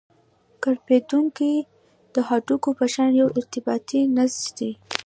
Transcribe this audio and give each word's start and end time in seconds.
کرپندوکي 0.63 1.51
د 2.13 2.15
هډوکو 2.27 2.69
په 2.79 2.85
شان 2.93 3.09
یو 3.21 3.27
ارتباطي 3.39 4.01
نسج 4.17 4.43
دي. 4.57 4.71